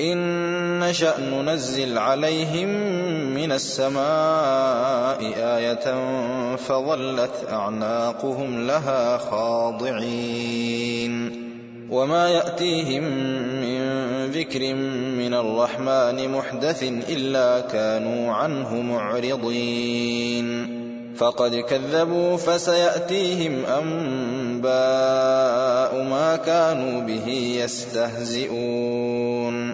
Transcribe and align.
إن 0.00 0.80
نشأ 0.80 1.20
ننزل 1.20 1.98
عليهم 1.98 2.68
من 3.34 3.52
السماء 3.52 5.32
آية 5.36 5.94
فظلت 6.56 7.46
أعناقهم 7.52 8.66
لها 8.66 9.18
خاضعين. 9.18 11.04
وما 11.90 12.28
يأتيهم 12.28 13.04
من 13.60 13.80
ذكر 14.30 14.74
من 14.74 15.34
الرحمن 15.34 16.28
محدث 16.28 16.82
إلا 16.82 17.60
كانوا 17.60 18.32
عنه 18.32 18.74
معرضين. 18.74 20.84
فقد 21.16 21.54
كذبوا 21.54 22.36
فسيأتيهم 22.36 23.64
أنباء 23.64 24.72
ما 26.02 26.36
كانوا 26.36 27.00
به 27.00 27.28
يستهزئون. 27.64 29.73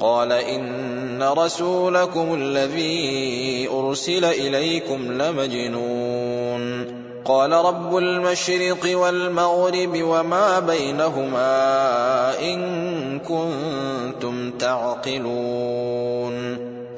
قال 0.00 0.32
إن 0.32 1.22
رسولكم 1.22 2.34
الذي 2.34 3.68
أرسل 3.72 4.24
إليكم 4.24 5.22
لمجنون. 5.22 7.00
قال 7.24 7.52
رب 7.52 7.96
المشرق 7.96 8.98
والمغرب 8.98 10.02
وما 10.02 10.58
بينهما 10.60 11.52
إن 12.42 13.18
كنتم 13.18 14.50
تعقلون. 14.50 15.90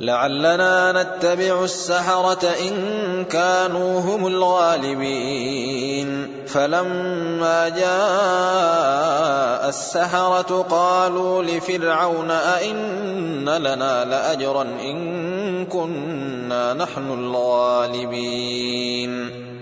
لعلنا 0.00 0.92
نتبع 0.92 1.64
السحرة 1.64 2.54
إن 2.68 3.24
كانوا 3.24 4.00
هم 4.00 4.26
الغالبين. 4.26 6.26
فلما 6.46 7.68
جاء 7.68 9.68
السحرة 9.68 10.66
قالوا 10.70 11.42
لفرعون 11.42 12.30
أئن 12.30 13.48
لنا 13.48 14.04
لأجرا 14.04 14.62
إن 14.62 15.66
كنا 15.66 16.74
نحن 16.74 17.12
الغالبين. 17.12 19.45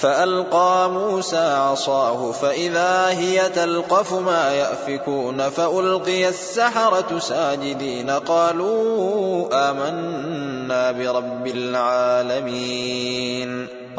فألقى 0.00 0.90
موسى 0.90 1.54
عصاه 1.54 2.32
فإذا 2.32 3.08
هي 3.08 3.48
تلقف 3.48 4.12
ما 4.12 4.52
يأفكون 4.52 5.48
فألقي 5.48 6.28
السحرة 6.28 7.18
ساجدين 7.18 8.10
قالوا 8.10 9.48
آمنا 9.70 10.92
برب 10.92 11.46
العالمين 11.46 13.00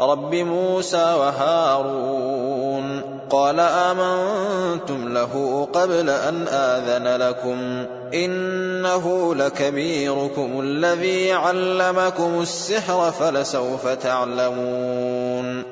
رب 0.00 0.34
موسى 0.34 1.14
وهارون 1.14 3.02
قال 3.30 3.60
آمنتم 3.60 5.14
له 5.14 5.68
قبل 5.72 6.10
أن 6.10 6.48
آذن 6.48 7.16
لكم 7.22 7.86
إنه 8.14 9.34
لكبيركم 9.34 10.60
الذي 10.60 11.32
علمكم 11.32 12.40
السحر 12.40 13.10
فلسوف 13.10 13.88
تعلمون 13.88 15.71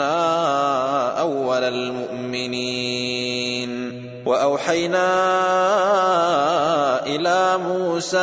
أول 0.00 1.62
المؤمنين. 1.62 3.72
وأوحينا 4.26 5.06
إلى 7.06 7.58
موسى 7.58 8.18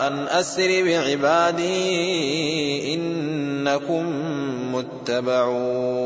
أن 0.00 0.28
أسر 0.28 0.84
بعبادي 0.84 2.94
إنكم 2.94 4.04
متبعون. 4.74 6.05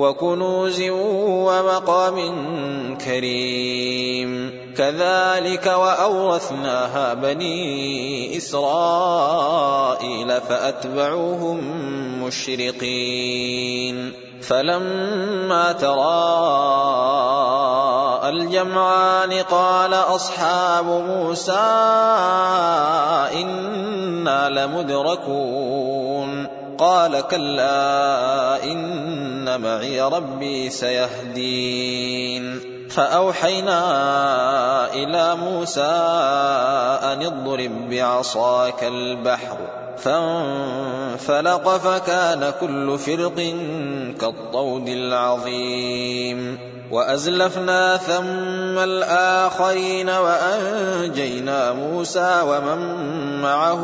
وكنوز 0.00 0.82
ومقام 0.90 2.18
كريم. 3.04 4.60
كذلك 4.76 5.66
وأورثناها 5.66 7.14
بني 7.14 8.36
إسرائيل 8.36 10.40
فأتبعوهم 10.40 11.58
مشرقين. 12.24 14.12
فلما 14.42 15.72
تراءى 15.72 17.20
الجمعان 18.28 19.32
قال 19.32 19.94
أصحاب 19.94 20.84
موسى 20.84 21.52
إنا 23.42 24.48
لمدركون. 24.48 26.60
قال 26.80 27.20
كلا 27.20 28.64
إن 28.64 29.09
معي 29.58 30.00
ربي 30.00 30.70
سيهدين. 30.70 32.60
فأوحينا 32.90 33.80
إلى 34.94 35.36
موسى 35.36 35.92
أن 37.02 37.22
اضرب 37.22 37.90
بعصاك 37.90 38.84
البحر 38.84 39.56
فانفلق 39.98 41.76
فكان 41.76 42.52
كل 42.60 42.98
فرق 42.98 43.54
كالطود 44.20 44.88
العظيم. 44.88 46.58
وأزلفنا 46.90 47.96
ثم 47.96 48.78
الآخرين 48.78 50.08
وأنجينا 50.08 51.72
موسى 51.72 52.42
ومن 52.44 52.78
معه 53.42 53.82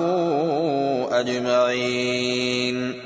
أجمعين. 1.12 3.05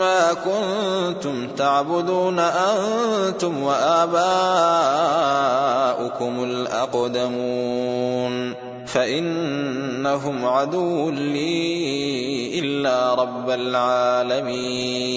ما 0.00 0.32
كنتم 0.32 1.48
تعبدون 1.48 2.38
أنتم 2.38 3.62
وآباؤكم 3.62 4.14
الأقدمون 6.44 7.90
فإنهم 8.86 10.44
عدو 10.44 11.10
لي 11.10 12.58
إلا 12.58 13.14
رب 13.14 13.50
العالمين 13.50 15.10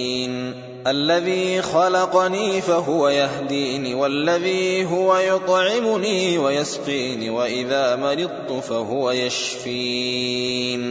الذي 0.87 1.61
خلقني 1.61 2.61
فهو 2.61 3.09
يهديني 3.09 3.95
والذي 3.95 4.85
هو 4.85 5.17
يطعمني 5.17 6.37
ويسقيني 6.37 7.29
وإذا 7.29 7.95
مرضت 7.95 8.63
فهو 8.63 9.11
يشفين 9.11 10.83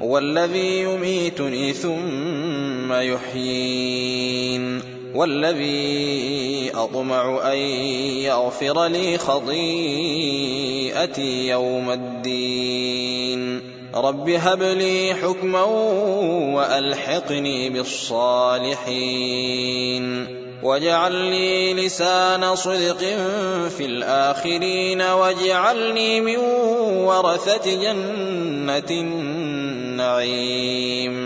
والذي 0.00 0.82
يميتني 0.82 1.72
ثم 1.72 2.65
يحيين. 2.92 4.82
والذي 5.14 6.70
أطمع 6.74 7.52
أن 7.52 7.58
يغفر 7.58 8.86
لي 8.86 9.18
خطيئتي 9.18 11.48
يوم 11.48 11.90
الدين. 11.90 13.60
رب 13.94 14.30
هب 14.30 14.62
لي 14.62 15.14
حكما 15.14 15.62
وألحقني 16.54 17.70
بالصالحين. 17.70 20.36
واجعل 20.62 21.12
لي 21.12 21.74
لسان 21.74 22.56
صدق 22.56 22.98
في 23.68 23.80
الآخرين. 23.80 25.02
واجعلني 25.02 26.20
من 26.20 26.36
ورثة 26.86 27.82
جنة 27.82 28.90
النعيم. 28.90 31.25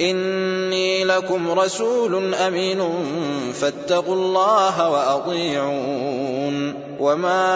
إني 0.00 1.04
لكم 1.04 1.50
رسول 1.50 2.34
أمين 2.34 2.78
فاتقوا 3.52 4.14
الله 4.14 4.90
وأطيعون. 4.90 6.74
وما 7.00 7.52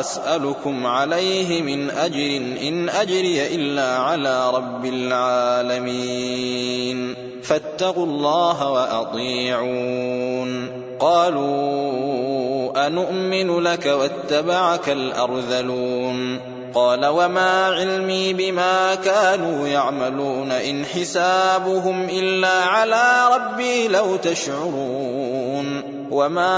أسألكم 0.00 0.86
عليه 0.86 1.62
من 1.62 1.90
أجر 1.90 2.36
إن 2.62 2.88
أجري 2.88 3.54
إلا 3.54 3.96
على 3.96 4.50
رب 4.50 4.84
العالمين. 4.84 7.14
فاتقوا 7.42 8.06
الله 8.06 8.70
وأطيعون. 8.70 10.68
قالوا 11.00 12.86
أنؤمن 12.86 13.60
لك 13.60 13.86
واتبعك 13.86 14.88
الأرذلون. 14.88 16.59
قال 16.74 17.06
وما 17.06 17.66
علمي 17.66 18.32
بما 18.32 18.94
كانوا 18.94 19.68
يعملون 19.68 20.52
إن 20.52 20.84
حسابهم 20.84 22.04
إلا 22.04 22.64
على 22.64 23.28
ربي 23.34 23.88
لو 23.88 24.16
تشعرون 24.16 25.82
وما 26.10 26.50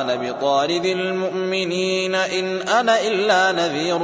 أنا 0.00 0.14
بطارد 0.14 0.84
المؤمنين 0.84 2.14
إن 2.14 2.60
أنا 2.60 3.06
إلا 3.06 3.52
نذير 3.52 3.98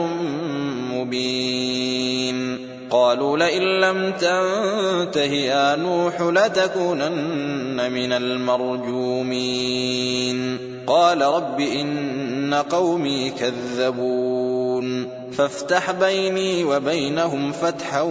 مبين 0.95 2.67
قالوا 2.91 3.39
لئن 3.39 3.63
لم 3.63 4.13
تنته 4.13 5.33
يا 5.33 5.77
نوح 5.77 6.21
لتكونن 6.21 7.93
من 7.93 8.13
المرجومين 8.13 9.57
قال 10.87 11.23
رب 11.23 11.61
إن 11.61 12.26
قومي 12.55 13.31
كذبون 13.31 15.09
فافتح 15.33 15.91
بيني 15.91 16.65
وبينهم 16.65 17.53
فتحا 17.53 18.03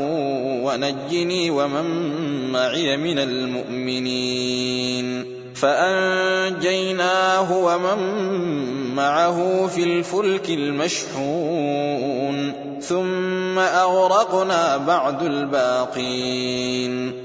ونجني 0.64 1.52
ومن 1.52 1.86
معي 2.52 2.98
من 2.98 3.20
المؤمنين 3.20 5.26
فأنجيناه 5.56 7.58
ومن 7.58 8.00
معه 8.96 9.68
في 9.68 9.84
الفلك 9.84 10.50
المشحون 10.50 12.06
ثم 12.82 13.60
أغرقنا 13.60 14.78
بعد 14.78 15.24
الباقين 15.24 17.25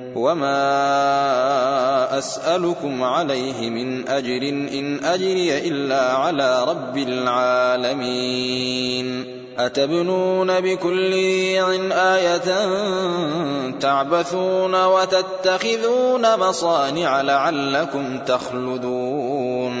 وما 0.15 0.57
أسألكم 2.17 3.03
عليه 3.03 3.69
من 3.69 4.07
أجر 4.07 4.41
إن 4.49 5.05
أجري 5.05 5.67
إلا 5.67 6.13
على 6.13 6.63
رب 6.63 6.97
العالمين 6.97 8.61
أتبنون 9.59 10.61
بكل 10.61 11.11
ريع 11.11 11.71
آية 11.91 12.69
تعبثون 13.79 14.85
وتتخذون 14.85 16.39
مصانع 16.39 17.21
لعلكم 17.21 18.19
تخلدون 18.19 19.80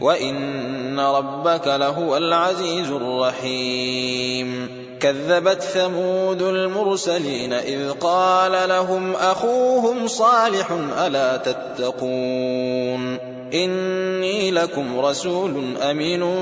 وإن 0.00 1.00
ربك 1.00 1.66
لهو 1.66 2.16
العزيز 2.16 2.90
الرحيم 2.90 4.68
كذبت 5.00 5.62
ثمود 5.62 6.42
المرسلين 6.42 7.52
إذ 7.52 7.90
قال 7.90 8.68
لهم 8.68 9.14
أخوهم 9.14 10.06
صالح 10.06 10.70
ألا 11.06 11.36
تتقون 11.36 13.18
إني 13.54 14.50
لكم 14.50 15.00
رسول 15.00 15.76
أمين 15.76 16.34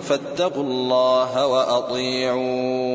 فاتقوا 0.00 0.62
الله 0.62 1.46
وأطيعون 1.46 2.94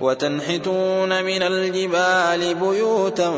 وتنحتون 0.00 1.24
من 1.24 1.42
الجبال 1.42 2.54
بيوتا 2.54 3.32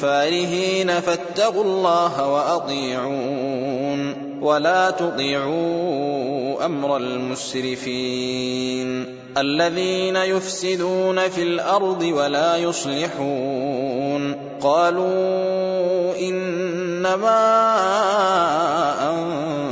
فارهين 0.00 1.00
فاتقوا 1.00 1.64
الله 1.64 2.28
وأطيعون 2.30 4.14
ولا 4.42 4.90
تطيعوا 4.90 6.66
أمر 6.66 6.96
المسرفين 6.96 8.42
الذين 9.38 10.16
يفسدون 10.16 11.28
في 11.28 11.42
الأرض 11.42 12.02
ولا 12.02 12.56
يصلحون 12.56 14.34
قالوا 14.60 16.18
إنما 16.18 17.42
أنت 19.10 19.71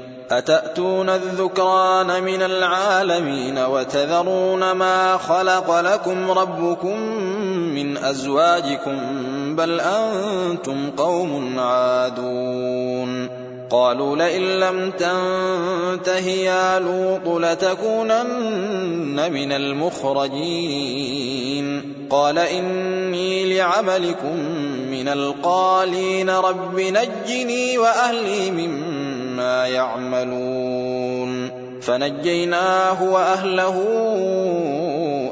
أتأتون 0.31 1.09
الذكران 1.09 2.23
من 2.23 2.41
العالمين 2.41 3.57
وتذرون 3.57 4.71
ما 4.71 5.17
خلق 5.17 5.79
لكم 5.79 6.31
ربكم 6.31 6.99
من 7.75 7.97
أزواجكم 7.97 8.97
بل 9.55 9.81
أنتم 9.81 10.91
قوم 10.97 11.59
عادون 11.59 13.29
قالوا 13.69 14.15
لئن 14.15 14.41
لم 14.41 14.91
تنته 14.91 16.27
يا 16.27 16.79
لوط 16.79 17.41
لتكونن 17.41 19.31
من 19.31 19.51
المخرجين 19.51 21.01
قال 22.09 22.37
إني 22.37 23.57
لعملكم 23.57 24.37
من 24.91 25.07
القالين 25.07 26.29
رب 26.29 26.79
نجني 26.79 27.77
وأهلي 27.77 28.51
مما 28.51 28.90
يعملون 29.67 31.51
فنجيناه 31.81 33.03
وأهله 33.03 33.77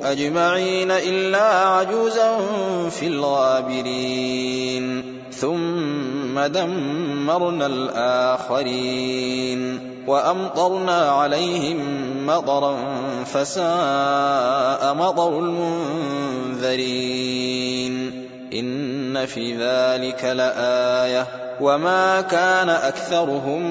أجمعين 0.04 0.91
إلا 0.91 1.43
عجوزا 1.67 2.38
في 2.89 3.08
الغابرين 3.08 5.04
ثم 5.32 6.39
دمرنا 6.39 7.65
الآخرين 7.65 9.10
وأمطرنا 10.08 11.12
عليهم 11.12 11.80
مطرا 12.26 12.78
فساء 13.26 14.93
مطر 14.93 15.39
المنذرين 16.60 17.00
إن 18.54 19.26
في 19.26 19.56
ذلك 19.56 20.26
لآية 20.26 21.28
وما 21.62 22.22
كان 22.22 22.69
أكثرهم 22.69 23.62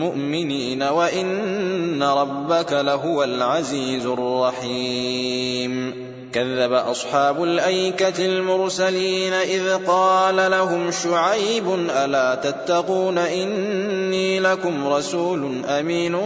مؤمنين 0.00 0.82
وإن 0.82 2.02
ربك 2.02 2.72
لهو 2.72 3.24
العزيز 3.24 4.06
الرحيم 4.06 6.08
كذب 6.32 6.72
أصحاب 6.72 7.42
الأيكة 7.42 8.26
المرسلين 8.26 9.32
إذ 9.32 9.86
قال 9.86 10.50
لهم 10.50 10.90
شعيب 10.90 11.74
ألا 12.04 12.34
تتقون 12.34 13.18
إني 13.18 14.40
لكم 14.40 14.86
رسول 14.86 15.64
أمين 15.64 16.16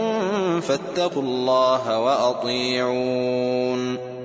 فاتقوا 0.61 1.23
الله 1.23 1.99
وأطيعون 1.99 4.12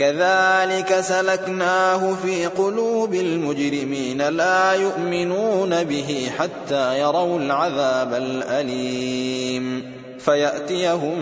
كذلك 0.00 1.00
سلكناه 1.00 2.14
في 2.14 2.46
قلوب 2.46 3.14
المجرمين 3.14 4.28
لا 4.28 4.72
يؤمنون 4.72 5.84
به 5.84 6.30
حتى 6.38 7.00
يروا 7.00 7.38
العذاب 7.38 8.14
الأليم. 8.14 9.92
فيأتيهم 10.18 11.16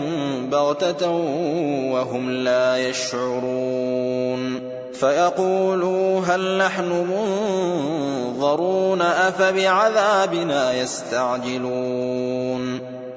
بغتة 0.49 1.09
وهم 1.91 2.31
لا 2.31 2.89
يشعرون. 2.89 4.59
فيقولوا 4.93 6.19
هل 6.19 6.57
نحن 6.57 7.07
منظرون 8.33 9.01
أفبعذابنا 9.01 10.73
يستعجلون. 10.73 12.88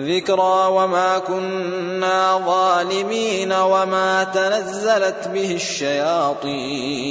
ذكرى 0.00 0.66
وما 0.70 1.18
كنا 1.18 2.40
ظالمين 2.46 3.52
وما 3.52 4.24
تنزلت 4.24 5.28
به 5.34 5.54
الشياطين 5.54 7.10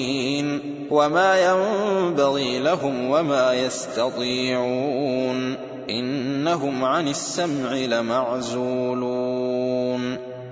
وما 0.91 1.51
ينبغي 1.51 2.59
لهم 2.59 3.09
وما 3.09 3.53
يستطيعون 3.53 5.57
إنهم 5.89 6.85
عن 6.85 7.07
السمع 7.07 7.73
لمعزولون 7.73 9.39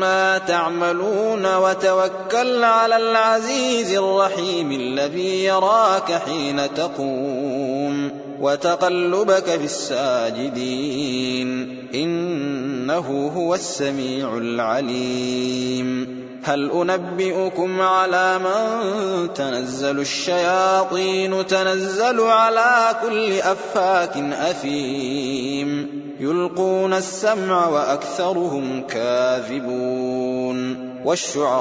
مما 0.00 0.38
تعملون 0.38 1.56
وتوكل 1.56 2.64
على 2.64 2.96
العزيز 2.96 3.94
الرحيم 3.94 4.72
الذي 4.72 5.44
يراك 5.44 6.12
حين 6.12 6.74
تقوم 6.74 8.10
وتقلبك 8.40 9.44
في 9.44 9.64
الساجدين 9.64 11.48
إنه 11.94 13.32
هو 13.36 13.54
السميع 13.54 14.36
العليم 14.36 16.20
هل 16.42 16.70
أنبئكم 16.70 17.80
على 17.80 18.38
من 18.38 19.34
تنزل 19.34 20.00
الشياطين 20.00 21.46
تنزل 21.46 22.20
على 22.20 22.96
كل 23.02 23.32
أفاك 23.32 24.16
أثيم 24.32 26.00
يلقون 26.20 26.92
السمع 26.92 27.68
وأكثرهم 27.68 28.86
كاذبون 28.86 30.90
والشعراء 31.04 31.60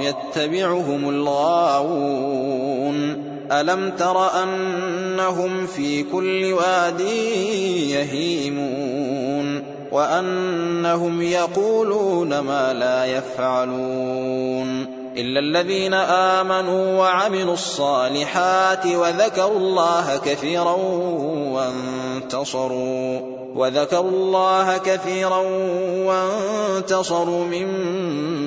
يتبعهم 0.00 1.08
الغاوون 1.08 2.94
ألم 3.52 3.90
تر 3.90 4.42
أنهم 4.42 5.66
في 5.66 6.02
كل 6.02 6.52
واد 6.52 7.00
يهيمون 7.90 9.03
وأنهم 9.94 11.22
يقولون 11.22 12.38
ما 12.38 12.72
لا 12.72 13.04
يفعلون 13.04 14.86
إلا 15.16 15.40
الذين 15.40 15.94
آمنوا 15.94 16.98
وعملوا 16.98 17.54
الصالحات 17.54 18.86
وذكروا 18.86 19.58
الله 19.58 20.16
كثيرا 20.16 20.76
وانتصروا 21.54 23.20
وذكروا 23.54 24.10
الله 24.10 24.78
كثيرا 24.78 25.42
وانتصروا 26.06 27.44
من 27.44 27.66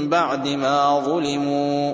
بعد 0.10 0.48
ما 0.48 1.00
ظلموا 1.06 1.94